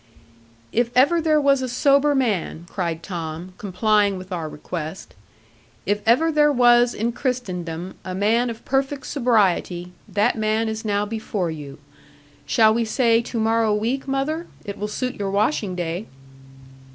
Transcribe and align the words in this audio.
'If 0.71 0.89
ever 0.97 1.21
there 1.21 1.39
was 1.39 1.61
a 1.61 1.69
sober 1.69 2.15
man,' 2.15 2.65
cried 2.67 3.03
Tom, 3.03 3.53
complying 3.59 4.17
with 4.17 4.31
our 4.31 4.49
request; 4.49 5.13
'if 5.85 6.01
ever 6.07 6.31
there 6.31 6.51
was 6.51 6.95
in 6.95 7.11
Christendom 7.11 7.93
a 8.03 8.15
man 8.15 8.49
of 8.49 8.65
perfect 8.65 9.05
sobriety, 9.05 9.91
that 10.09 10.35
man 10.35 10.67
is 10.67 10.83
now 10.83 11.05
before 11.05 11.51
you. 11.51 11.77
Shall 12.47 12.73
we 12.73 12.83
say 12.83 13.21
to 13.21 13.39
morrow 13.39 13.75
week, 13.75 14.07
mother? 14.07 14.47
It 14.65 14.79
will 14.79 14.87
suit 14.87 15.13
your 15.19 15.29
washing 15.29 15.75
day.' 15.75 16.07